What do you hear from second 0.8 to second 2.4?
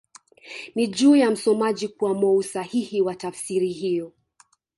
juu ya msomaji kuamua